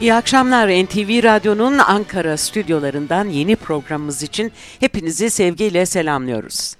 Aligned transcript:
İyi 0.00 0.14
akşamlar 0.14 0.68
NTV 0.68 1.22
Radyo'nun 1.22 1.78
Ankara 1.78 2.36
stüdyolarından 2.36 3.24
yeni 3.24 3.56
programımız 3.56 4.22
için 4.22 4.52
hepinizi 4.80 5.30
sevgiyle 5.30 5.86
selamlıyoruz. 5.86 6.76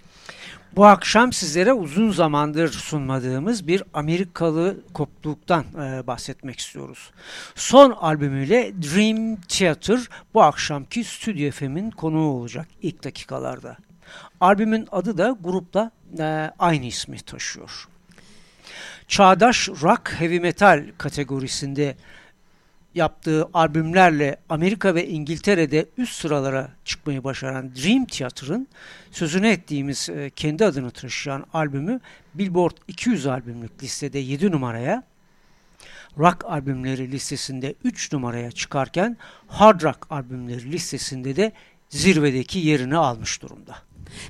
Bu 0.76 0.86
akşam 0.86 1.32
sizlere 1.32 1.72
uzun 1.72 2.10
zamandır 2.10 2.72
sunmadığımız 2.72 3.66
bir 3.66 3.82
Amerikalı 3.94 4.76
topluluktan 4.94 5.64
e, 5.74 6.06
bahsetmek 6.06 6.58
istiyoruz. 6.58 7.10
Son 7.54 7.90
albümüyle 7.90 8.72
Dream 8.82 9.36
Theater 9.36 10.00
bu 10.34 10.42
akşamki 10.42 11.04
Stüdyo 11.04 11.50
FM'in 11.50 11.90
konuğu 11.90 12.32
olacak 12.32 12.66
ilk 12.82 13.04
dakikalarda. 13.04 13.76
Albümün 14.40 14.88
adı 14.92 15.18
da 15.18 15.36
grupla 15.40 15.90
e, 16.18 16.50
aynı 16.58 16.86
ismi 16.86 17.18
taşıyor. 17.18 17.88
Çağdaş 19.08 19.68
rock 19.68 20.12
heavy 20.18 20.40
metal 20.40 20.84
kategorisinde 20.98 21.96
yaptığı 22.98 23.48
albümlerle 23.54 24.36
Amerika 24.48 24.94
ve 24.94 25.08
İngiltere'de 25.08 25.86
üst 25.98 26.20
sıralara 26.20 26.70
çıkmayı 26.84 27.24
başaran 27.24 27.74
Dream 27.74 28.04
Theater'ın 28.04 28.68
sözünü 29.10 29.48
ettiğimiz 29.48 30.08
e, 30.08 30.30
kendi 30.36 30.64
adını 30.64 30.90
taşıyan 30.90 31.44
albümü 31.52 32.00
Billboard 32.34 32.76
200 32.88 33.26
albümlük 33.26 33.82
listede 33.82 34.18
7 34.18 34.50
numaraya, 34.50 35.02
rock 36.18 36.44
albümleri 36.44 37.12
listesinde 37.12 37.74
3 37.84 38.12
numaraya 38.12 38.50
çıkarken 38.50 39.16
hard 39.46 39.82
rock 39.82 40.06
albümleri 40.10 40.72
listesinde 40.72 41.36
de 41.36 41.52
zirvedeki 41.88 42.58
yerini 42.58 42.96
almış 42.96 43.42
durumda. 43.42 43.76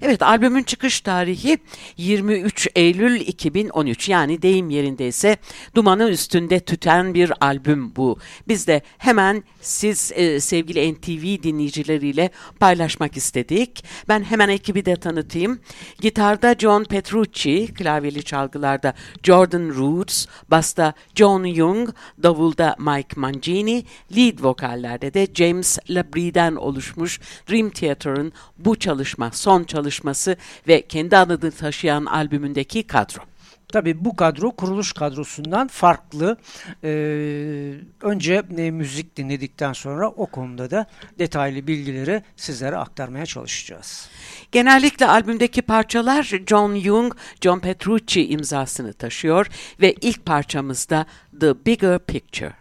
Evet 0.03 0.23
albümün 0.23 0.63
çıkış 0.63 1.01
tarihi 1.01 1.59
23 1.97 2.69
Eylül 2.75 3.21
2013 3.21 4.09
yani 4.09 4.43
deyim 4.43 4.71
yerindeyse 4.71 5.37
dumanı 5.75 6.09
üstünde 6.09 6.61
tüten 6.61 7.15
bir 7.15 7.33
albüm 7.41 7.97
bu. 7.97 8.19
Biz 8.49 8.67
de 8.67 8.83
hemen 8.99 9.45
siz 9.61 10.13
e, 10.15 10.41
sevgili 10.41 10.93
NTV 10.93 11.43
dinleyicileriyle 11.43 12.31
paylaşmak 12.61 13.17
istedik. 13.17 13.85
Ben 14.09 14.23
hemen 14.23 14.49
ekibi 14.49 14.85
de 14.85 14.97
tanıtayım. 14.97 15.61
Gitarda 16.01 16.55
John 16.55 16.85
Petrucci, 16.85 17.75
klavyeli 17.75 18.23
çalgılarda 18.23 18.95
Jordan 19.23 19.69
Roots, 19.69 20.27
basta 20.51 20.95
John 21.15 21.45
Young, 21.45 21.89
davulda 22.23 22.77
Mike 22.79 23.21
Mangini, 23.21 23.85
lead 24.17 24.45
vokallerde 24.45 25.15
de 25.15 25.27
James 25.35 25.79
Labrie'den 25.91 26.57
oluşmuş 26.57 27.21
Dream 27.51 27.71
Theater'ın 27.71 28.33
bu 28.59 28.77
çalışma 28.77 29.31
son 29.33 29.65
çalışması 29.69 30.37
ve 30.69 30.87
kendi 30.87 31.17
adını 31.17 31.51
taşıyan 31.51 32.05
albümündeki 32.05 32.87
kadro. 32.87 33.23
Tabii 33.73 34.05
bu 34.05 34.17
kadro 34.17 34.53
kuruluş 34.53 34.93
kadrosundan 34.93 35.69
farklı. 35.69 36.37
Ee, 36.85 37.75
önce 38.03 38.43
e, 38.59 38.71
müzik 38.71 39.17
dinledikten 39.17 39.73
sonra 39.73 40.09
o 40.09 40.27
konuda 40.27 40.71
da 40.71 40.87
detaylı 41.19 41.67
bilgileri 41.67 42.23
sizlere 42.37 42.77
aktarmaya 42.77 43.27
çalışacağız. 43.27 44.09
Genellikle 44.53 45.07
albümdeki 45.07 45.63
parçalar 45.63 46.33
John 46.47 46.75
Young, 46.75 47.15
John 47.41 47.59
Petrucci 47.59 48.29
imzasını 48.29 48.93
taşıyor 48.93 49.47
ve 49.81 49.93
ilk 49.93 50.27
parçamızda 50.27 51.07
The 51.41 51.67
Bigger 51.67 51.99
Picture. 51.99 52.58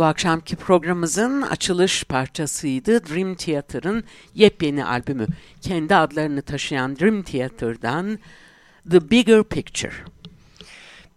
Bu 0.00 0.04
akşamki 0.04 0.56
programımızın 0.56 1.42
açılış 1.42 2.04
parçasıydı 2.04 3.06
Dream 3.06 3.34
Theater'ın 3.34 4.04
yepyeni 4.34 4.84
albümü. 4.84 5.26
Kendi 5.60 5.96
adlarını 5.96 6.42
taşıyan 6.42 6.96
Dream 6.96 7.22
Theater'dan 7.22 8.18
The 8.90 9.10
Bigger 9.10 9.42
Picture. 9.42 9.92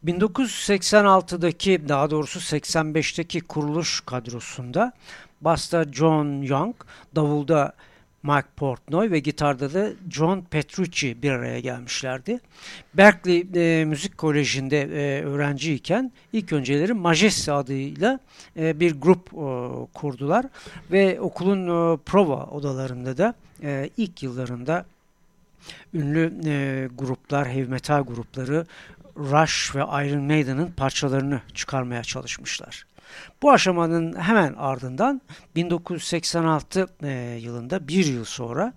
1986'daki 0.06 1.90
daha 1.90 2.12
doğrusu 2.12 2.40
85'teki 2.40 3.42
kuruluş 3.42 4.02
kadrosunda 4.02 4.94
basta 5.42 5.86
John 5.92 6.42
Young, 6.42 6.76
davulda 7.16 7.74
Mike 8.24 8.48
Portnoy 8.56 9.12
ve 9.12 9.20
gitarda 9.20 9.74
da 9.74 9.90
John 10.10 10.42
Petrucci 10.42 11.22
bir 11.22 11.32
araya 11.32 11.60
gelmişlerdi. 11.60 12.40
Berkeley 12.94 13.48
e, 13.56 13.86
Müzik 13.86 14.18
Koleji'nde 14.18 14.82
e, 14.82 15.24
öğrenciyken 15.24 16.12
ilk 16.34 16.54
önceleri 16.54 16.94
Majeste 16.94 17.52
adıyla 17.52 18.20
e, 18.58 18.80
bir 18.80 19.02
grup 19.02 19.28
e, 19.34 19.46
kurdular 19.94 20.46
ve 20.92 21.22
okulun 21.22 21.64
e, 21.64 21.98
prova 21.98 22.46
odalarında 22.46 23.18
da 23.18 23.34
e, 23.64 23.90
ilk 23.98 24.24
yıllarında 24.24 24.86
ünlü 25.94 26.34
e, 26.46 26.88
gruplar, 26.98 27.48
heavy 27.48 27.68
metal 27.68 28.02
grupları 28.04 28.66
Rush 29.18 29.76
ve 29.76 29.80
Iron 29.80 30.24
Maiden'ın 30.24 30.72
parçalarını 30.72 31.42
çıkarmaya 31.54 32.04
çalışmışlar. 32.04 32.86
Bu 33.42 33.52
aşamanın 33.52 34.20
hemen 34.20 34.54
ardından 34.54 35.22
1986 35.56 36.88
e, 37.04 37.40
yılında 37.42 37.88
bir 37.88 38.06
yıl 38.06 38.26
sonra 38.26 38.74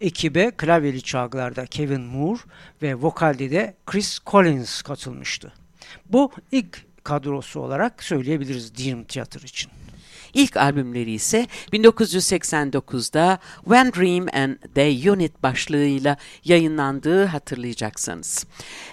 ekibe 0.00 0.50
klavyeli 0.50 1.02
çalgılarda 1.02 1.66
Kevin 1.66 2.00
Moore 2.00 2.40
ve 2.82 2.94
vokalde 2.94 3.50
de 3.50 3.74
Chris 3.86 4.18
Collins 4.26 4.82
katılmıştı. 4.82 5.52
Bu 6.06 6.32
ilk 6.52 6.86
kadrosu 7.04 7.60
olarak 7.60 8.02
söyleyebiliriz 8.02 8.74
Dream 8.78 9.04
Theater 9.04 9.40
için. 9.40 9.70
İlk 10.34 10.56
albümleri 10.56 11.10
ise 11.10 11.46
1989'da 11.72 13.38
When 13.64 13.92
Dream 13.92 14.26
and 14.32 14.56
The 14.74 15.10
Unit 15.10 15.42
başlığıyla 15.42 16.16
yayınlandığı 16.44 17.24
hatırlayacaksınız. 17.24 18.46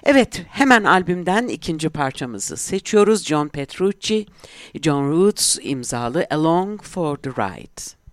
Evet 0.04 0.44
hemen 0.50 0.84
albümden 0.84 1.48
ikinci 1.48 1.90
parçamızı 1.90 2.58
seçiyoruz. 2.58 3.26
John 3.26 3.48
Petrucci, 3.48 4.26
John 4.82 5.12
Roots 5.12 5.58
imzalı 5.62 6.28
Along 6.32 6.82
for 6.82 7.18
the 7.18 7.30
Ride. 7.30 8.05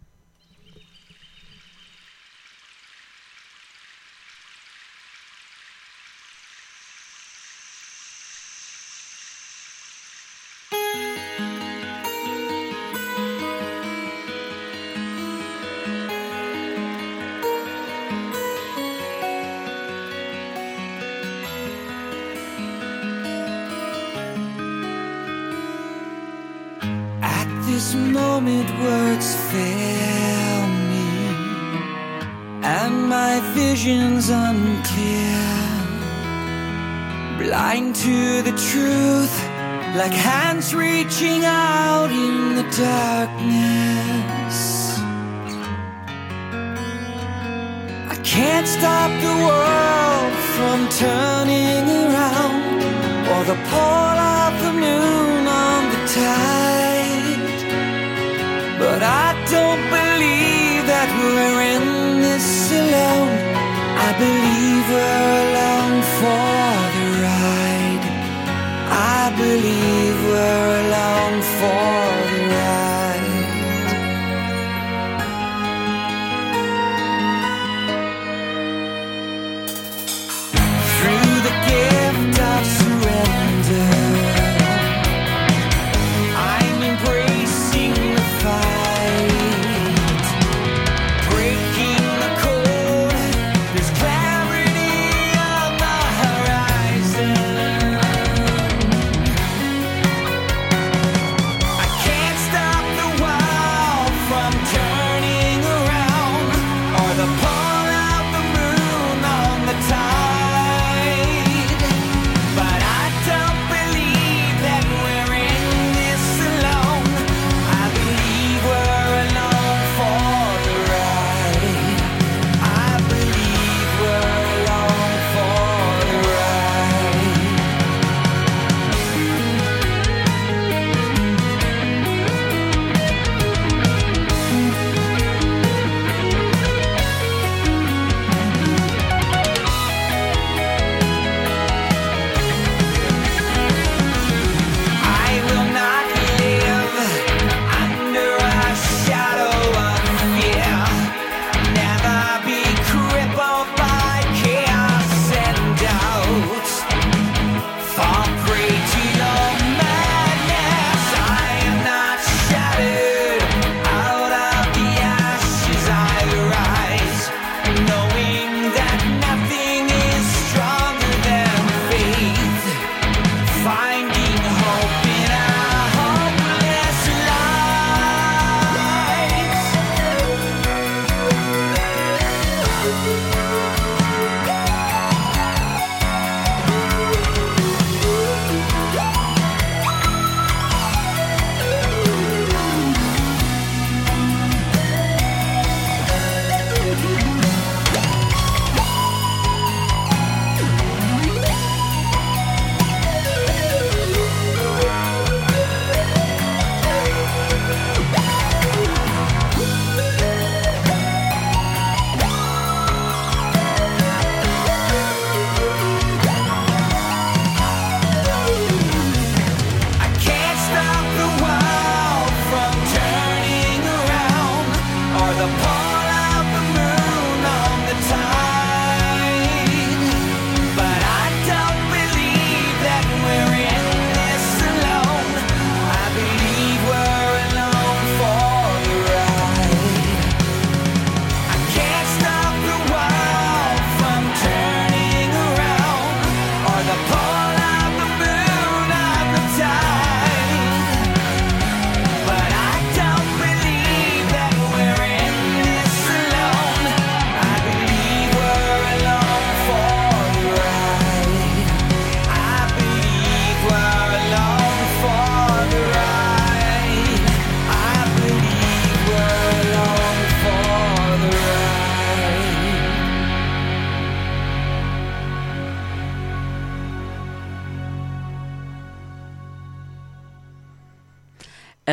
Words 28.46 29.34
fail 29.50 30.66
me 30.90 31.11
and 32.62 33.08
my 33.08 33.40
vision's 33.54 34.28
unclear. 34.28 35.46
Blind 37.38 37.94
to 37.96 38.42
the 38.42 38.54
truth 38.70 39.34
like 39.96 40.12
hands 40.12 40.75
reaching 40.75 41.44
out 41.44 42.11
in 42.11 42.56
the 42.56 42.66
darkness. 42.84 44.58
I 48.14 48.16
can't 48.25 48.66
stop 48.66 49.11
the 49.26 49.37
world 49.46 50.32
from 50.54 50.78
turning 51.04 51.84
around 52.04 52.82
or 53.32 53.44
the 53.44 53.58
pull 53.70 54.16
of 54.38 54.52
the 54.64 54.72
moon 54.72 55.46
on 55.46 55.80
the 55.92 56.00
tide 56.14 56.62
but 59.02 59.09
I 59.09 59.32
don't 59.50 59.85
believe 59.99 60.82
that 60.87 61.11
we're 61.18 61.62
in 61.75 62.21
this 62.23 62.49
alone. 62.82 63.35
I 64.06 64.11
believe 64.25 64.85
we're 64.94 65.32
along 65.47 65.90
for 66.18 66.62
the 66.94 67.06
ride. 67.26 68.04
I 69.18 69.23
believe 69.42 70.16
we're 70.30 70.71
along 70.85 71.32
for 71.59 72.01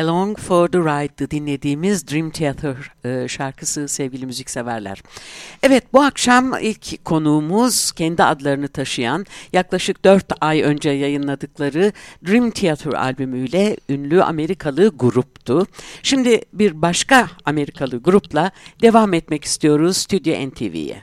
Along 0.00 0.38
for 0.38 0.68
the 0.68 0.78
Ride'dı 0.78 1.30
dinlediğimiz 1.30 2.08
Dream 2.08 2.30
Theater 2.30 2.74
e, 3.04 3.28
şarkısı 3.28 3.88
sevgili 3.88 4.26
müzikseverler. 4.26 5.02
Evet 5.62 5.84
bu 5.92 6.02
akşam 6.02 6.54
ilk 6.60 7.04
konuğumuz 7.04 7.92
kendi 7.92 8.24
adlarını 8.24 8.68
taşıyan 8.68 9.26
yaklaşık 9.52 10.04
4 10.04 10.24
ay 10.40 10.62
önce 10.62 10.90
yayınladıkları 10.90 11.92
Dream 12.26 12.50
Theater 12.50 12.92
albümüyle 12.92 13.76
ünlü 13.88 14.22
Amerikalı 14.22 14.88
gruptu. 14.88 15.66
Şimdi 16.02 16.40
bir 16.52 16.82
başka 16.82 17.28
Amerikalı 17.44 18.02
grupla 18.02 18.50
devam 18.82 19.14
etmek 19.14 19.44
istiyoruz 19.44 19.96
Stüdyo 19.96 20.48
NTV'ye. 20.48 21.02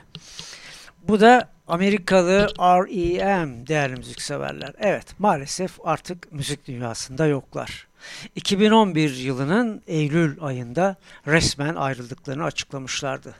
Bu 1.08 1.20
da 1.20 1.48
Amerikalı 1.66 2.48
R.E.M. 2.60 3.66
değerli 3.66 3.96
müzikseverler. 3.96 4.72
Evet 4.78 5.06
maalesef 5.18 5.78
artık 5.84 6.32
müzik 6.32 6.66
dünyasında 6.66 7.26
yoklar. 7.26 7.87
2011 8.34 9.16
yılının 9.16 9.82
Eylül 9.86 10.36
ayında 10.40 10.96
resmen 11.26 11.74
ayrıldıklarını 11.74 12.44
açıklamışlardı. 12.44 13.34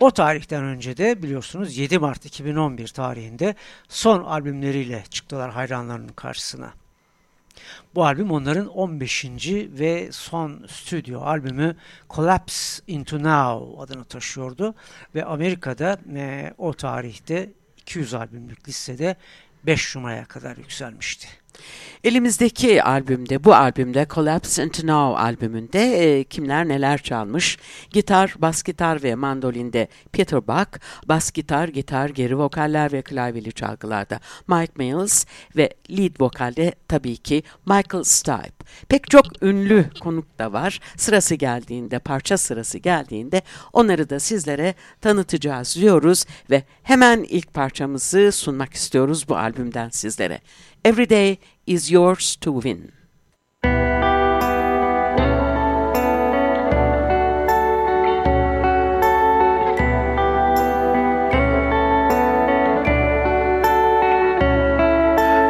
O 0.00 0.10
tarihten 0.10 0.64
önce 0.64 0.96
de 0.96 1.22
biliyorsunuz 1.22 1.76
7 1.76 1.98
Mart 1.98 2.24
2011 2.24 2.88
tarihinde 2.88 3.54
son 3.88 4.24
albümleriyle 4.24 5.04
çıktılar 5.10 5.50
hayranlarının 5.50 6.08
karşısına. 6.08 6.72
Bu 7.94 8.04
albüm 8.04 8.30
onların 8.30 8.66
15. 8.66 9.24
ve 9.68 10.12
son 10.12 10.66
stüdyo 10.68 11.20
albümü 11.20 11.76
Collapse 12.10 12.82
Into 12.86 13.22
Now 13.22 13.82
adını 13.82 14.04
taşıyordu 14.04 14.74
ve 15.14 15.24
Amerika'da 15.24 15.98
e, 16.14 16.54
o 16.58 16.72
tarihte 16.72 17.50
200 17.78 18.14
albümlük 18.14 18.68
listede 18.68 19.16
5 19.66 19.96
numaraya 19.96 20.24
kadar 20.24 20.56
yükselmişti. 20.56 21.28
Elimizdeki 22.04 22.82
albümde, 22.82 23.44
bu 23.44 23.54
albümde 23.54 24.06
Collapse 24.10 24.64
Into 24.64 24.86
Now 24.86 25.22
albümünde 25.22 25.80
e, 25.80 26.24
kimler 26.24 26.68
neler 26.68 26.98
çalmış? 26.98 27.58
Gitar, 27.90 28.34
bas 28.38 28.62
gitar 28.62 29.02
ve 29.02 29.14
mandolinde 29.14 29.88
Peter 30.12 30.46
Buck, 30.46 30.80
bas 31.06 31.32
gitar, 31.32 31.68
gitar, 31.68 32.08
geri 32.08 32.38
vokaller 32.38 32.92
ve 32.92 33.02
klavyeli 33.02 33.52
çalgılarda 33.52 34.20
Mike 34.48 34.72
Mills 34.76 35.24
ve 35.56 35.70
lead 35.90 36.20
vokalde 36.20 36.74
tabii 36.88 37.16
ki 37.16 37.42
Michael 37.66 38.04
Stipe. 38.04 38.64
Pek 38.88 39.10
çok 39.10 39.42
ünlü 39.42 39.90
konuk 40.00 40.38
da 40.38 40.52
var. 40.52 40.80
Sırası 40.96 41.34
geldiğinde, 41.34 41.98
parça 41.98 42.38
sırası 42.38 42.78
geldiğinde 42.78 43.42
onları 43.72 44.10
da 44.10 44.20
sizlere 44.20 44.74
tanıtacağız 45.00 45.76
diyoruz 45.76 46.24
ve 46.50 46.62
hemen 46.82 47.22
ilk 47.28 47.54
parçamızı 47.54 48.32
sunmak 48.32 48.74
istiyoruz 48.74 49.28
bu 49.28 49.36
albümden 49.36 49.88
sizlere. 49.88 50.40
Every 50.84 51.06
day 51.06 51.38
is 51.66 51.90
yours 51.90 52.36
to 52.42 52.52
win. 52.52 52.92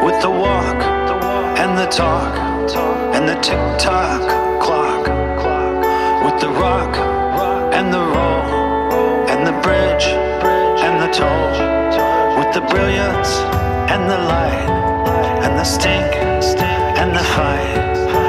With 0.05 0.23
the 0.23 0.31
walk 0.31 0.81
and 1.59 1.77
the 1.77 1.87
talk 1.91 2.39
and 3.17 3.29
the 3.29 3.35
tick 3.43 3.59
tock 3.77 4.23
clock. 4.63 5.09
With 6.25 6.41
the 6.41 6.51
rock 6.51 6.97
and 7.75 7.93
the 7.93 7.99
roll 7.99 9.27
and 9.29 9.45
the 9.45 9.61
bridge 9.63 10.07
and 10.87 11.03
the 11.03 11.11
toll. 11.13 12.39
With 12.39 12.55
the 12.55 12.61
brilliance 12.73 13.41
and 13.91 14.09
the 14.09 14.19
light 14.19 14.94
and 15.45 15.59
the 15.59 15.65
stink 15.65 16.15
and 17.01 17.15
the 17.15 17.25
fight 17.35 18.24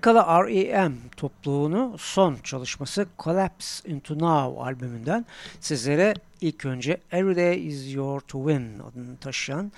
Amerikalı 0.00 0.48
R.E.M. 0.48 0.92
topluluğunu 1.16 1.96
son 1.98 2.36
çalışması 2.44 3.06
Collapse 3.18 3.90
Into 3.90 4.14
Now 4.18 4.62
albümünden 4.62 5.26
sizlere 5.60 6.14
ilk 6.40 6.64
önce 6.64 7.00
Every 7.12 7.36
Day 7.36 7.66
Is 7.66 7.94
Your 7.94 8.20
To 8.20 8.48
Win 8.48 8.78
adını 8.78 9.16
taşıyan 9.16 9.72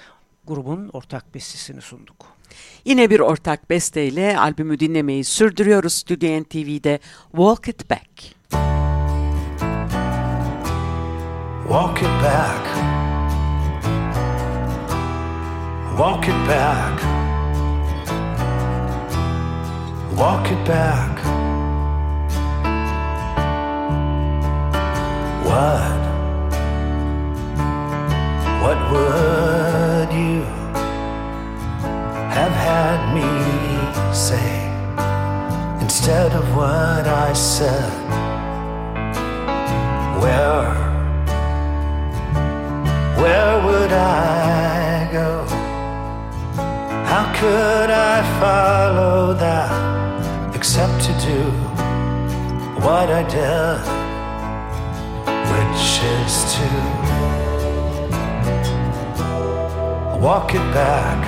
grubun 0.47 0.89
ortak 0.93 1.35
bestesini 1.35 1.81
sunduk. 1.81 2.17
Yine 2.85 3.11
bir 3.11 3.21
ortak 3.21 3.71
besteyle 3.71 4.39
albümü 4.39 4.81
dinlemeyi 4.81 5.25
sürdürüyoruz 5.25 5.95
Stüdyo 5.95 6.43
NTV'de 6.43 6.99
Walk 7.31 7.69
It 7.69 7.91
Back. 7.91 8.11
Walk 11.63 12.03
it 12.03 12.09
back. 12.23 12.67
Walk 15.97 16.29
it 16.29 16.49
back. 16.49 17.22
Walk 20.17 20.47
it 20.53 20.67
back. 20.67 21.17
What? 25.43 26.03
What 28.63 28.79
would 28.93 30.13
you 30.13 30.43
have 32.37 32.53
had 32.53 33.15
me 33.15 34.15
say 34.15 34.51
instead 35.83 36.33
of 36.33 36.45
what 36.55 37.07
I 37.07 37.33
said? 37.33 37.93
Where? 40.21 40.75
Where 43.17 43.65
would 43.65 43.93
I 43.93 45.09
go? 45.11 45.47
How 47.07 47.33
could 47.35 47.91
I 47.91 48.23
follow 48.39 49.33
that 49.35 49.92
except 50.63 51.03
to 51.03 51.13
do 51.27 51.43
what 52.87 53.11
I 53.11 53.25
did, 53.25 53.83
which 55.51 55.87
is 56.21 56.35
to 56.55 56.67
walk 60.21 60.55
it 60.55 60.67
back, 60.73 61.21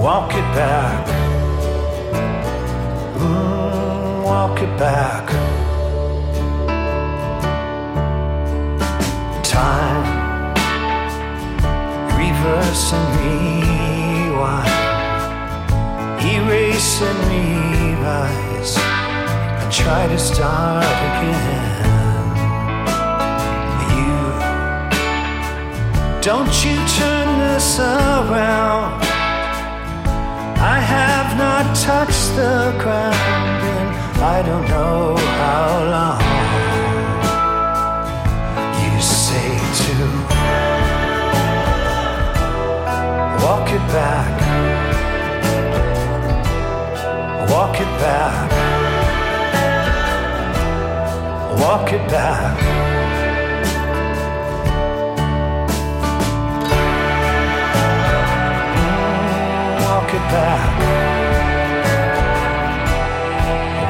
walk 0.00 0.32
it 0.32 0.48
back, 0.56 1.06
mm, 3.18 4.24
walk 4.24 4.62
it 4.62 4.78
back. 4.78 5.26
time 9.42 10.04
Reverse 12.18 12.92
and 12.94 13.06
rewind 13.20 14.85
Erase 16.34 17.00
and 17.02 17.18
revise 17.30 18.76
And 18.78 19.72
try 19.72 20.08
to 20.08 20.18
start 20.18 20.84
again. 21.06 22.26
You 23.94 24.12
Don't 26.20 26.54
you 26.64 26.76
turn 26.98 27.28
this 27.38 27.78
around? 27.78 29.02
I 30.58 30.80
have 30.80 31.38
not 31.38 31.64
touched 31.76 32.34
the 32.34 32.74
ground 32.82 33.60
And 33.74 33.88
I 34.34 34.42
don't 34.42 34.66
know 34.68 35.16
how 35.40 35.68
long. 35.94 36.22
You 38.82 39.00
say 39.00 39.50
to 39.82 39.94
walk 43.44 43.68
it 43.70 43.84
back, 43.94 44.35
walk 47.76 47.86
it 47.86 48.00
back, 48.00 48.50
walk 51.60 51.92
it 51.92 52.10
back. 52.10 52.56
Walk 59.82 60.14
it 60.14 60.20
back, 60.30 60.70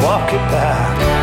walk 0.03 0.33
it 0.33 0.51
back 0.51 1.15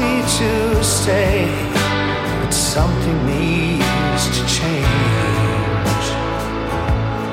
me 0.00 0.22
to 0.22 0.82
stay 0.82 1.44
but 2.40 2.50
something 2.50 3.18
needs 3.26 4.24
to 4.36 4.42
change. 4.46 6.06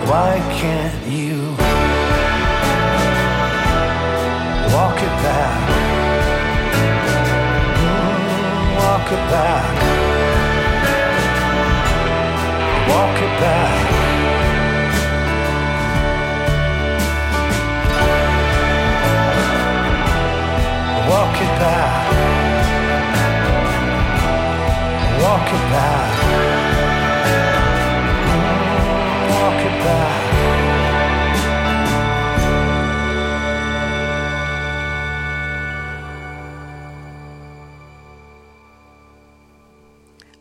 Why 0.10 0.34
can't 0.60 1.02
you 1.08 1.38
walk 4.76 4.98
it 5.08 5.16
back? 5.26 5.60
Mm, 7.84 8.76
walk 8.82 9.08
it 9.18 9.24
back. 9.36 9.76
Walk 12.92 13.18
it 13.28 13.34
back. 13.46 13.78
Walk 21.10 21.42
it 21.42 21.60
back. 21.62 22.07
Walk 25.28 25.48
it 25.48 25.64
back. 25.74 26.12
Walk 29.30 29.62
it 29.68 29.76
back. 29.86 30.24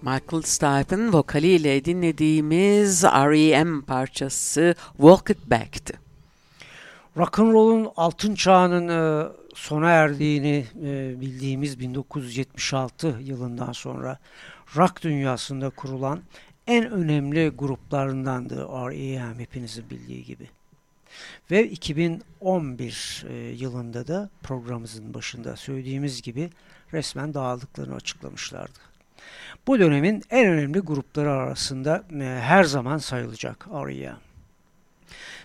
Michael 0.03 0.42
Stipe'ın 0.42 1.12
vokaliyle 1.12 1.85
dinlediğimiz 1.85 3.05
R.E.M. 3.05 3.83
parçası 3.83 4.75
Walk 4.96 5.31
It 5.31 5.51
Back'ti. 5.51 5.94
Rock'n'roll'un 7.16 7.88
altın 7.96 8.35
çağının 8.35 8.88
e, 8.88 9.29
sona 9.55 9.90
erdiğini 9.90 10.66
e, 10.85 11.20
bildiğimiz 11.20 11.81
1976 11.81 13.16
yılından 13.20 13.72
sonra 13.72 14.18
rock 14.76 15.02
dünyasında 15.02 15.70
kurulan 15.70 16.22
en 16.66 16.90
önemli 16.90 17.48
gruplarındandı 17.48 18.68
R.E.M. 18.68 19.38
hepinizin 19.38 19.90
bildiği 19.90 20.24
gibi. 20.24 20.48
Ve 21.50 21.68
2011 21.68 23.24
e, 23.29 23.35
yılında 23.35 24.07
da 24.07 24.31
programımızın 24.42 25.14
başında 25.14 25.57
söylediğimiz 25.57 26.22
gibi 26.22 26.50
resmen 26.92 27.35
dağıldıklarını 27.35 27.94
açıklamışlardı. 27.94 28.79
Bu 29.66 29.79
dönemin 29.79 30.22
en 30.31 30.46
önemli 30.46 30.79
grupları 30.79 31.33
arasında 31.33 32.05
e, 32.20 32.24
her 32.24 32.64
zaman 32.64 32.98
sayılacak 32.98 33.66
R.E.M. 33.68 34.16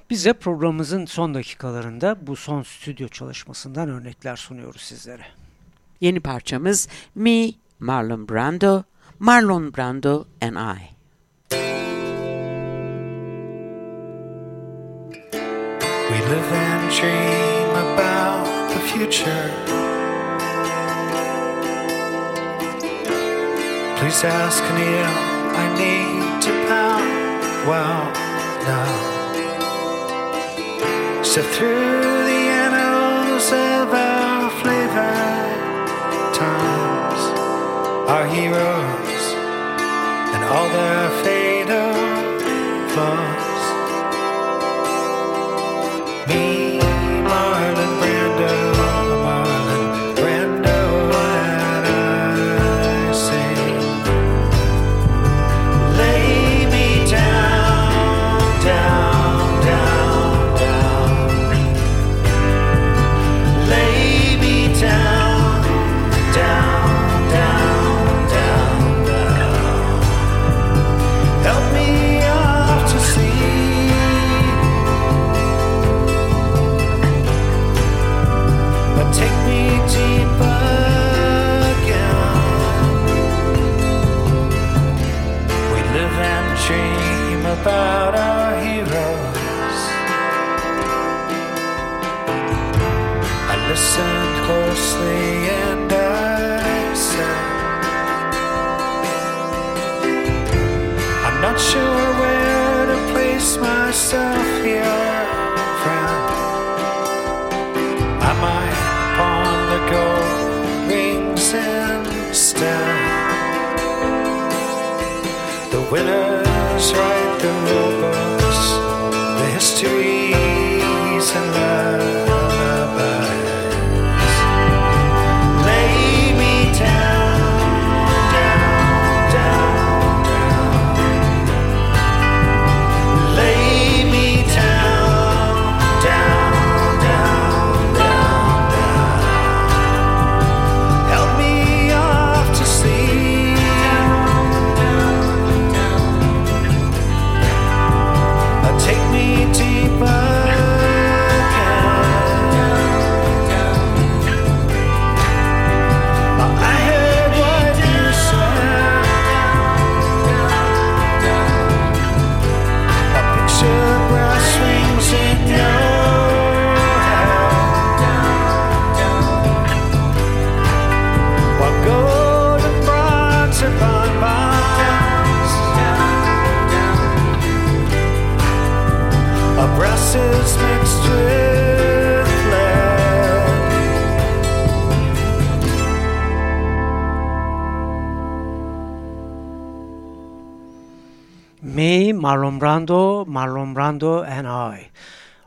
Biz 0.09 0.25
de 0.25 0.33
programımızın 0.33 1.05
son 1.05 1.33
dakikalarında 1.33 2.27
bu 2.27 2.35
son 2.35 2.63
stüdyo 2.63 3.07
çalışmasından 3.07 3.89
örnekler 3.89 4.35
sunuyoruz 4.35 4.81
sizlere. 4.81 5.25
Yeni 6.01 6.19
parçamız 6.19 6.87
Me, 7.15 7.51
Marlon 7.79 8.29
Brando, 8.29 8.83
Marlon 9.21 9.69
Brando 9.69 10.25
and 10.41 10.57
I. 10.57 10.95
We 11.51 11.57
live 16.31 16.51
and 16.51 16.91
dream 16.97 17.69
about 17.85 18.45
the 18.73 18.79
future. 18.89 19.45
Please 23.99 24.23
ask 24.23 24.63
Neil, 24.73 25.13
I 25.53 25.65
need 25.77 26.41
to 26.41 26.51
pound. 26.67 27.11
Well, 27.69 28.01
now. 28.65 28.93
Sift 31.21 31.53
through 31.53 32.25
the 32.31 32.41
annals 32.65 33.51
of 33.51 33.93
our 33.93 34.49
flavored 34.61 35.87
times, 36.33 37.21
our 38.09 38.25
heroes, 38.25 39.00
all 40.51 40.67
their 40.67 41.09
fatal 41.23 41.93
flaws. 42.89 43.50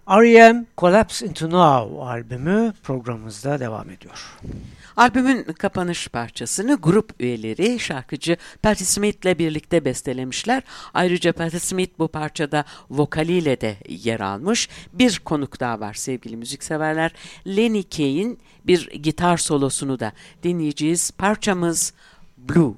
R.E.M. 0.09 0.67
Collapse 0.79 1.27
Into 1.27 1.51
Now 1.51 2.05
albümü 2.05 2.73
programımızda 2.83 3.61
devam 3.61 3.91
ediyor. 3.91 4.39
Albümün 4.97 5.43
kapanış 5.43 6.09
parçasını 6.09 6.79
grup 6.83 7.13
üyeleri 7.21 7.79
şarkıcı 7.81 8.37
Patti 8.63 8.85
Smith'le 8.85 9.39
birlikte 9.39 9.85
bestelemişler. 9.85 10.63
Ayrıca 10.95 11.33
Patti 11.33 11.61
Smith 11.61 11.99
bu 11.99 12.09
parçada 12.09 12.65
vokaliyle 12.91 13.61
de 13.61 13.77
yer 13.89 14.21
almış. 14.21 14.69
Bir 14.93 15.19
konuk 15.25 15.61
daha 15.61 15.81
var 15.81 15.95
sevgili 15.95 16.37
müzikseverler. 16.37 17.13
Lenny 17.47 17.83
Kaye'in 17.83 18.39
bir 18.67 18.91
gitar 18.91 19.37
solosunu 19.37 20.01
da 20.01 20.13
dinleyeceğiz. 20.43 21.11
Parçamız 21.11 21.93
Blue. 22.39 22.75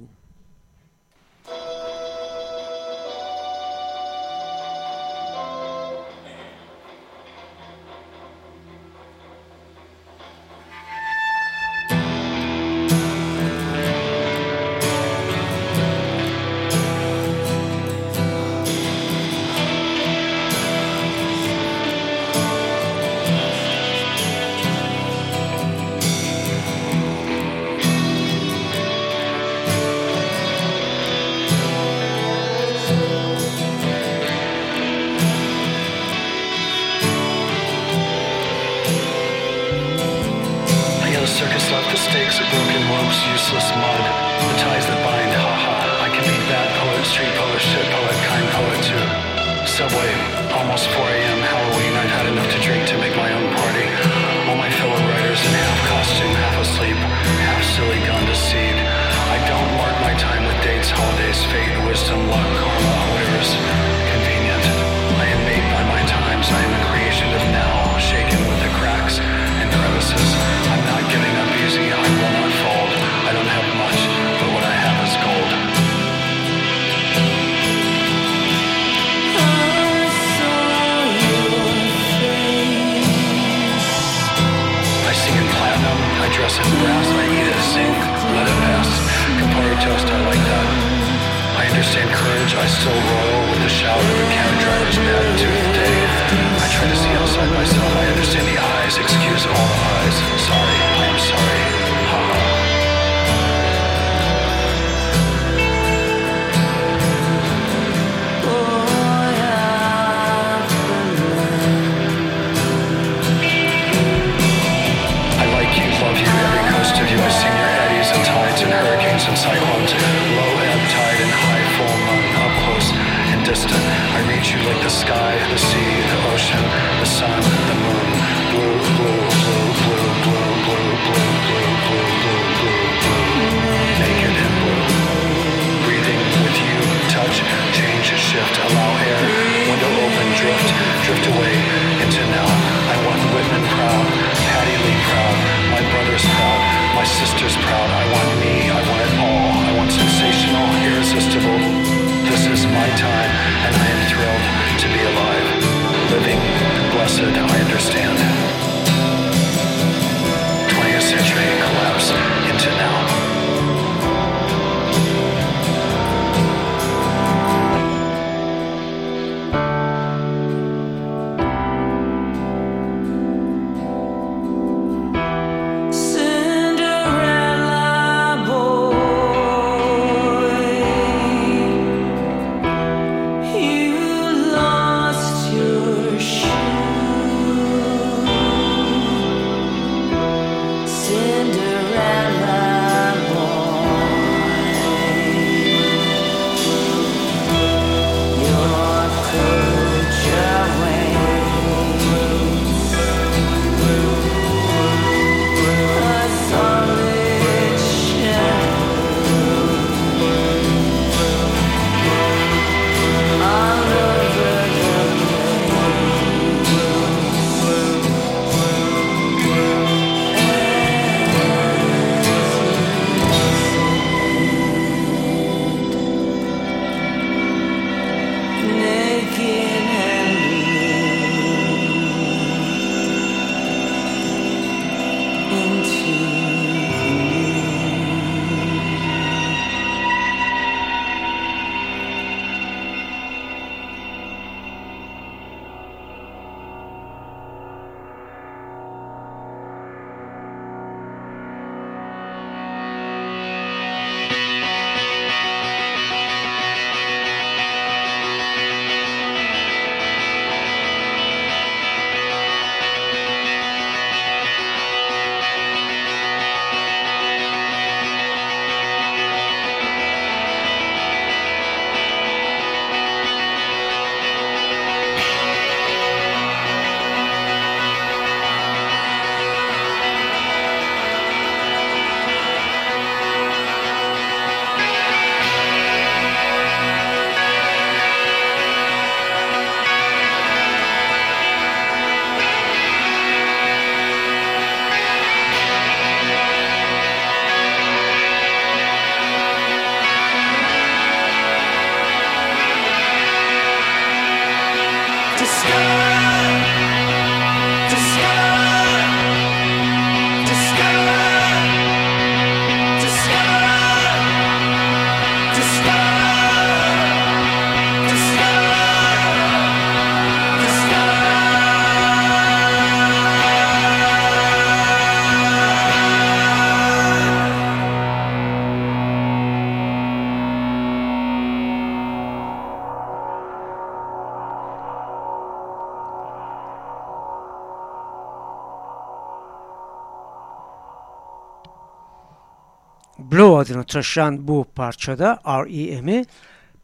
olmadığını 343.67 343.85
taşıyan 343.85 344.49
bu 344.49 344.67
parçada 344.75 345.41
R.E.M'i 345.47 346.25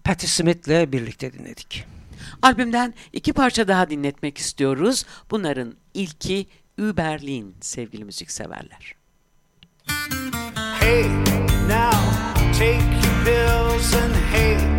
Patti 0.05 0.27
Smith'le 0.27 0.93
birlikte 0.93 1.33
dinledik. 1.33 1.85
Albümden 2.43 2.95
iki 3.13 3.33
parça 3.33 3.69
daha 3.69 3.91
dinletmek 3.91 4.39
istiyoruz. 4.39 5.05
Bunların 5.31 5.75
ilki 5.95 6.47
Überlin 6.79 7.57
sevgili 7.61 8.05
müzikseverler. 8.05 8.95
Hey 10.81 11.03
now 11.69 11.97
take 12.53 12.85
your 12.95 13.25
pills 13.25 13.95
and 13.95 14.15
hey 14.33 14.72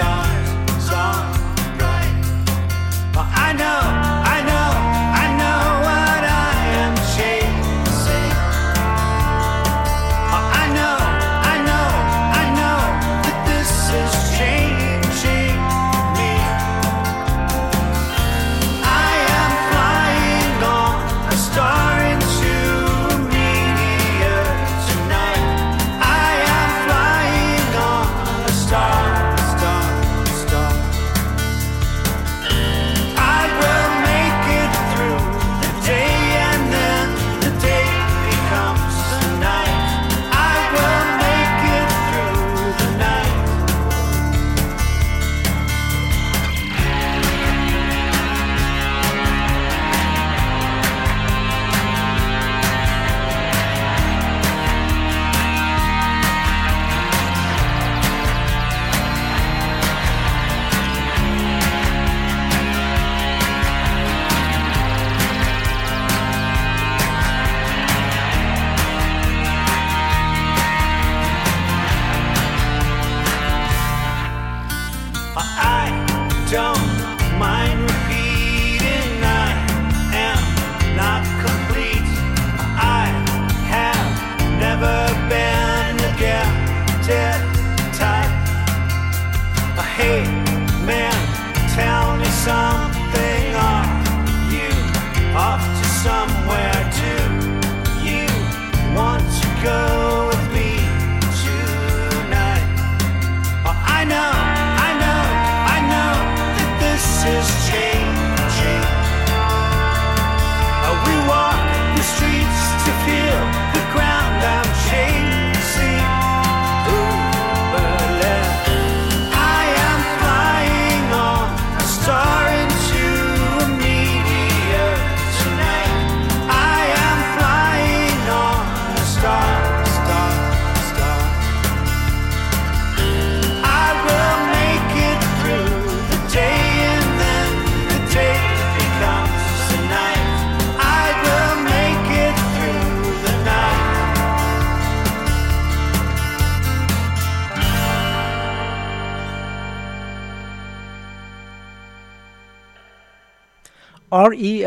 Yeah. 0.00 0.29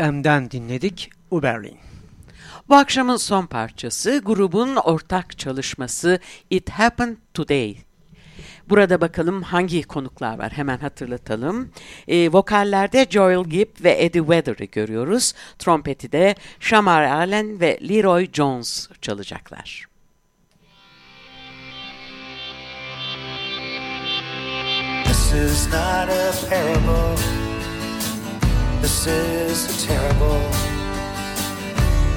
FM'den 0.04 0.50
dinledik 0.50 1.10
Uberlin. 1.30 1.78
Bu 2.68 2.74
akşamın 2.74 3.16
son 3.16 3.46
parçası 3.46 4.22
grubun 4.24 4.76
ortak 4.76 5.38
çalışması 5.38 6.18
It 6.50 6.70
Happened 6.70 7.16
Today. 7.34 7.76
Burada 8.68 9.00
bakalım 9.00 9.42
hangi 9.42 9.82
konuklar 9.82 10.38
var 10.38 10.52
hemen 10.52 10.78
hatırlatalım. 10.78 11.70
E, 12.08 12.32
vokallerde 12.32 13.06
Joel 13.10 13.44
Gibb 13.44 13.84
ve 13.84 14.04
Eddie 14.04 14.20
Weather'ı 14.20 14.64
görüyoruz. 14.64 15.32
Trompeti 15.58 16.12
de 16.12 16.34
Shamar 16.60 17.02
Allen 17.02 17.60
ve 17.60 17.78
Leroy 17.88 18.28
Jones 18.32 18.88
çalacaklar. 19.00 19.86
This 25.04 25.32
is 25.32 25.66
not 25.66 26.08
a 26.08 26.32
parable 26.50 27.43
This 28.84 29.06
is 29.06 29.58
so 29.60 29.86
terrible. 29.86 30.40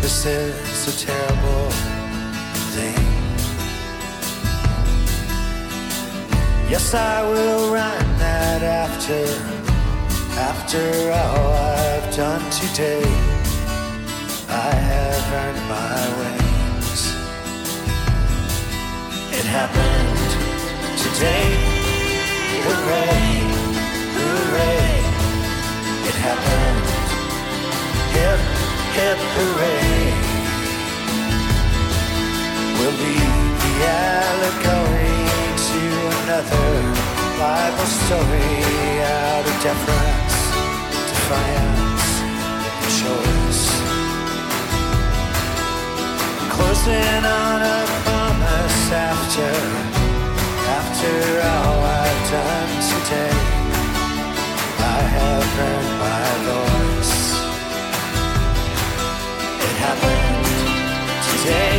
This 0.01 0.25
is 0.25 0.87
a 0.93 1.05
terrible 1.05 1.71
thing. 2.75 3.07
Yes, 6.69 6.93
I 6.93 7.23
will 7.23 7.71
write 7.73 8.11
that 8.19 8.63
after, 8.63 9.23
after 10.37 10.83
all 11.13 11.53
I've 11.53 12.13
done 12.13 12.43
today, 12.51 13.05
I 14.49 14.71
have 14.91 15.23
earned 15.39 15.63
my 15.71 16.01
wings. 16.19 17.01
It 19.39 19.45
happened 19.45 20.29
today. 20.99 21.47
Hooray, 22.67 23.23
hooray. 24.17 24.96
Happened. 26.25 26.87
Hip, 28.15 28.41
hip, 28.97 29.19
hooray. 29.35 29.97
We'll 32.77 32.97
leave 33.03 33.55
the 33.63 33.75
allegory 33.85 35.19
to 35.69 35.81
another 36.23 36.69
Bible 37.37 37.89
story 38.01 38.53
out 39.05 39.45
of 39.45 39.55
deference, 39.61 40.37
defiance, 41.11 42.07
choice. 42.99 43.65
Closing 46.49 47.23
on 47.25 47.61
a 47.61 47.79
promise 48.03 48.91
after, 48.91 49.53
after 50.79 51.13
all 51.51 51.79
I've 52.01 52.21
done 52.31 52.71
today. 52.89 53.66
I 54.97 55.03
have 55.17 55.59
earned 55.67 55.93
my 56.05 56.27
voice. 56.49 57.15
It 59.65 59.75
happened 59.85 60.47
today. 61.29 61.77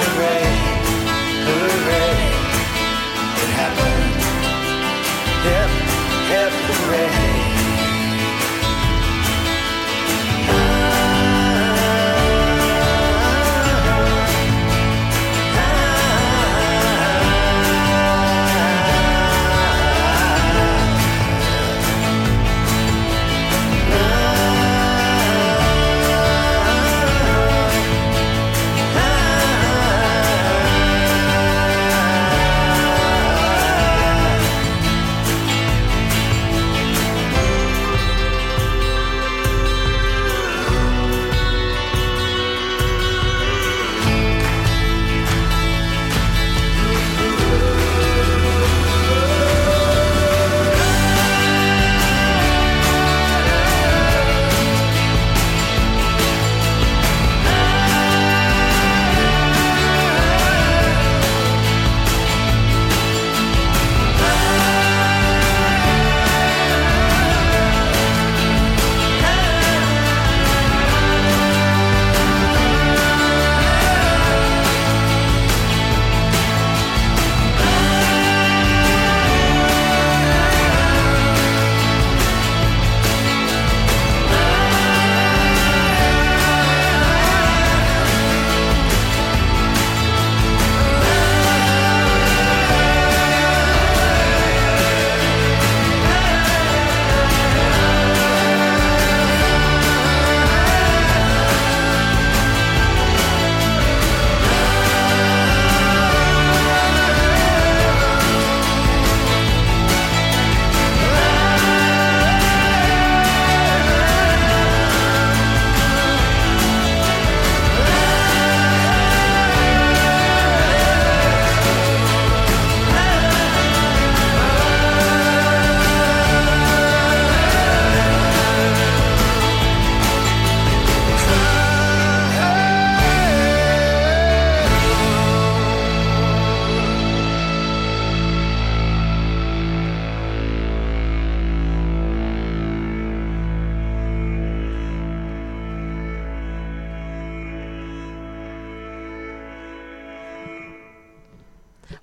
Hooray, 0.00 0.46
hooray. 1.46 2.14
It 3.42 3.50
happened. 3.60 4.12
Hooray. 6.68 7.31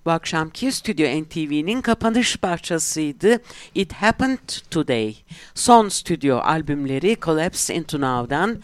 Bu 0.09 0.13
akşamki 0.13 0.71
Stüdyo 0.71 1.21
NTV'nin 1.21 1.81
kapanış 1.81 2.37
parçasıydı. 2.37 3.41
It 3.75 3.93
Happened 3.93 4.49
Today. 4.71 5.15
Son 5.55 5.89
stüdyo 5.89 6.37
albümleri 6.37 7.17
Collapse 7.21 7.75
Into 7.75 8.01
Now'dan 8.01 8.61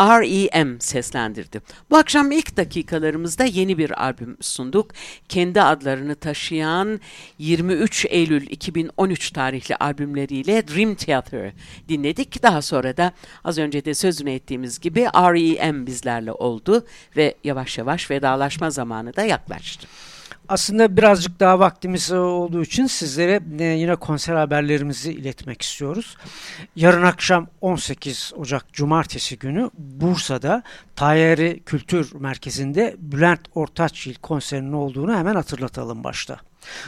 R.E.M. 0.00 0.80
seslendirdi. 0.80 1.62
Bu 1.90 1.96
akşam 1.96 2.32
ilk 2.32 2.56
dakikalarımızda 2.56 3.44
yeni 3.44 3.78
bir 3.78 4.02
albüm 4.02 4.36
sunduk. 4.40 4.90
Kendi 5.28 5.62
adlarını 5.62 6.14
taşıyan 6.14 7.00
23 7.38 8.06
Eylül 8.08 8.50
2013 8.50 9.30
tarihli 9.30 9.76
albümleriyle 9.76 10.68
Dream 10.68 10.94
Theater 10.94 11.52
dinledik. 11.88 12.42
Daha 12.42 12.62
sonra 12.62 12.96
da 12.96 13.12
az 13.44 13.58
önce 13.58 13.84
de 13.84 13.94
sözünü 13.94 14.30
ettiğimiz 14.30 14.80
gibi 14.80 15.00
R.E.M. 15.14 15.86
bizlerle 15.86 16.32
oldu 16.32 16.86
ve 17.16 17.34
yavaş 17.44 17.78
yavaş 17.78 18.10
vedalaşma 18.10 18.70
zamanı 18.70 19.16
da 19.16 19.22
yaklaştı. 19.22 19.88
Aslında 20.48 20.96
birazcık 20.96 21.40
daha 21.40 21.58
vaktimiz 21.58 22.12
olduğu 22.12 22.62
için 22.62 22.86
sizlere 22.86 23.40
e, 23.58 23.64
yine 23.64 23.96
konser 23.96 24.34
haberlerimizi 24.34 25.12
iletmek 25.12 25.62
istiyoruz. 25.62 26.16
Yarın 26.76 27.02
akşam 27.02 27.46
18 27.60 28.32
Ocak 28.36 28.72
Cumartesi 28.72 29.38
günü 29.38 29.70
Bursa'da 29.78 30.62
Tayyari 30.96 31.62
Kültür 31.66 32.14
Merkezi'nde 32.14 32.96
Bülent 32.98 33.40
Ortaçgil 33.54 34.14
konserinin 34.14 34.72
olduğunu 34.72 35.16
hemen 35.16 35.34
hatırlatalım 35.34 36.04
başta. 36.04 36.36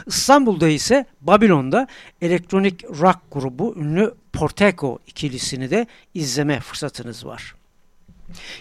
İstanbul'da 0.05 0.67
ise 0.67 1.05
Babilon'da 1.21 1.87
elektronik 2.21 2.83
rock 2.83 3.19
grubu 3.31 3.75
ünlü 3.77 4.13
Portego 4.33 4.99
ikilisini 5.07 5.69
de 5.69 5.87
izleme 6.13 6.59
fırsatınız 6.59 7.25
var. 7.25 7.55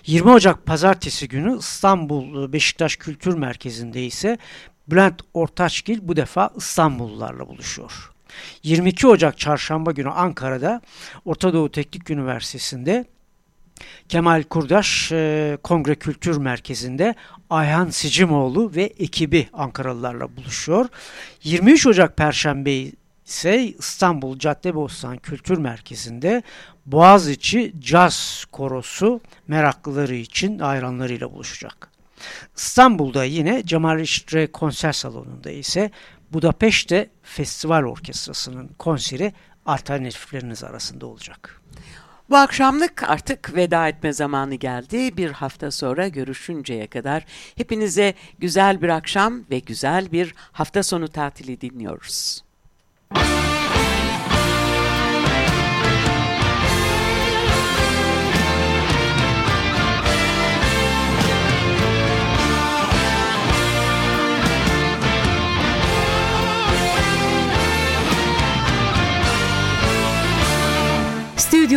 20 0.07 0.30
Ocak 0.30 0.66
Pazartesi 0.66 1.28
günü 1.28 1.59
İstanbul 1.59 2.53
Beşiktaş 2.53 2.96
Kültür 2.96 3.34
Merkezi'nde 3.34 4.05
ise 4.05 4.38
Bülent 4.91 5.20
Ortaçgil 5.34 5.99
bu 6.03 6.16
defa 6.16 6.51
İstanbullularla 6.57 7.49
buluşuyor. 7.49 8.11
22 8.62 9.07
Ocak 9.07 9.39
Çarşamba 9.39 9.93
günü 9.93 10.11
Ankara'da 10.11 10.80
Orta 11.24 11.53
Doğu 11.53 11.72
Teknik 11.72 12.11
Üniversitesi'nde 12.11 13.05
Kemal 14.09 14.43
Kurdaş 14.43 15.12
e, 15.12 15.59
Kongre 15.62 15.95
Kültür 15.95 16.36
Merkezi'nde 16.36 17.14
Ayhan 17.51 17.91
Sicimoğlu 17.91 18.74
ve 18.74 18.82
ekibi 18.82 19.49
Ankaralılarla 19.53 20.36
buluşuyor. 20.36 20.86
23 21.43 21.86
Ocak 21.86 22.16
Perşembe 22.16 22.91
ise 23.26 23.62
İstanbul 23.78 24.39
Caddebostan 24.39 25.18
Kültür 25.18 25.59
Merkezi'nde 25.59 26.43
Boğaziçi 26.86 27.72
Caz 27.80 28.45
Korosu 28.53 29.20
meraklıları 29.49 30.14
için 30.14 30.59
hayranlarıyla 30.59 31.32
buluşacak. 31.32 31.97
İstanbul'da 32.57 33.25
yine 33.25 33.62
Cemal 33.66 33.99
Reşit 33.99 34.53
konser 34.53 34.93
salonunda 34.93 35.51
ise 35.51 35.91
Budapeşte 36.33 37.11
Festival 37.23 37.83
Orkestrası'nın 37.83 38.69
konseri 38.79 39.33
alternatifleriniz 39.66 40.64
arasında 40.64 41.07
olacak. 41.07 41.61
Bu 42.31 42.37
akşamlık 42.37 43.03
artık 43.03 43.55
veda 43.55 43.89
etme 43.89 44.12
zamanı 44.12 44.55
geldi. 44.55 45.16
Bir 45.16 45.31
hafta 45.31 45.71
sonra 45.71 46.09
görüşünceye 46.09 46.87
kadar 46.87 47.25
hepinize 47.57 48.14
güzel 48.39 48.83
bir 48.83 48.89
akşam 48.89 49.45
ve 49.51 49.59
güzel 49.59 50.12
bir 50.12 50.35
hafta 50.53 50.83
sonu 50.83 51.09
tatili 51.09 51.61
dinliyoruz. 51.61 52.45